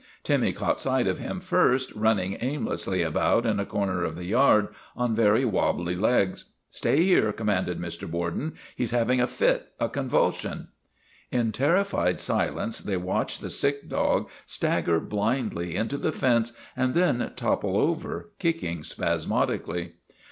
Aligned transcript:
Timmy 0.23 0.51
caught 0.51 0.79
sight 0.79 1.05
of 1.07 1.19
him 1.19 1.39
first, 1.39 1.93
running 1.93 2.35
aimlessly 2.41 3.03
about 3.03 3.45
in 3.45 3.59
a 3.59 3.67
corner 3.67 4.03
of 4.03 4.15
the 4.17 4.25
yard 4.25 4.69
on 4.97 5.13
very 5.13 5.45
wabbly 5.45 5.95
legs." 5.95 6.45
Stay 6.71 7.03
here," 7.03 7.31
commanded 7.31 7.79
Mr. 7.79 8.09
Borden." 8.09 8.53
He 8.75 8.83
's 8.83 8.89
having 8.89 9.21
a 9.21 9.27
fit, 9.27 9.73
a 9.79 9.87
convulsion." 9.89 10.69
In 11.29 11.51
terrified 11.51 12.19
silence 12.19 12.79
they 12.79 12.97
watched 12.97 13.41
the 13.41 13.51
sick 13.51 13.87
dog 13.89 14.27
stagger 14.47 14.99
blindly 14.99 15.75
into 15.75 15.99
the 15.99 16.11
fence 16.11 16.53
and 16.75 16.95
then 16.95 17.31
topple 17.35 17.77
over, 17.77 18.31
kicking 18.39 18.81
spasmodically. 18.81 19.91